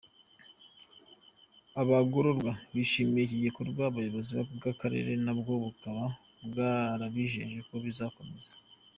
Abagororwa 1.81 2.51
bishimiye 2.75 3.23
iki 3.25 3.37
gikorwa, 3.45 3.83
ubuyobozi 3.87 4.31
bw’Akarere 4.57 5.11
na 5.25 5.33
bwo 5.39 5.53
bukaba 5.63 6.05
bwarabijeje 6.47 7.59
ko 7.67 7.73
kizakomeza. 7.83 8.53